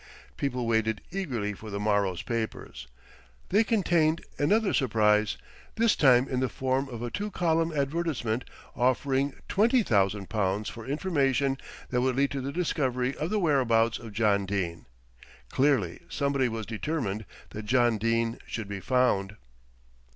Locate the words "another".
4.39-4.73